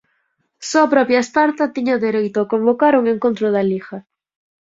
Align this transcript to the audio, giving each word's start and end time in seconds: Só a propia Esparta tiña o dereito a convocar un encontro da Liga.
Só 0.69 0.79
a 0.85 0.91
propia 0.93 1.23
Esparta 1.25 1.71
tiña 1.75 1.97
o 1.97 2.03
dereito 2.07 2.37
a 2.41 2.49
convocar 2.53 2.93
un 2.95 3.05
encontro 3.13 3.47
da 3.55 3.63
Liga. 3.71 3.97